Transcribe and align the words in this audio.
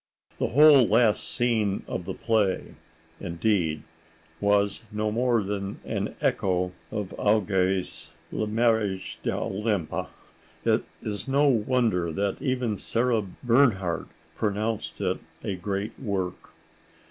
The 0.39 0.47
whole 0.47 0.87
last 0.87 1.23
scene 1.23 1.83
of 1.87 2.05
the 2.05 2.15
play, 2.15 2.73
indeed, 3.19 3.83
was 4.39 4.81
no 4.91 5.11
more 5.11 5.43
than 5.43 5.79
an 5.85 6.15
echo 6.21 6.71
of 6.89 7.13
Augier's 7.19 8.11
"Le 8.31 8.47
Mariage 8.47 9.19
d' 9.21 9.27
Olympe." 9.29 10.07
It 10.65 10.83
is 11.03 11.27
no 11.27 11.47
wonder 11.49 12.11
that 12.13 12.41
even 12.41 12.77
Sarah 12.77 13.21
Bernhardt 13.21 14.07
pronounced 14.33 14.99
it 15.01 15.19
a 15.43 15.55
great 15.55 15.93
work. 15.99 16.51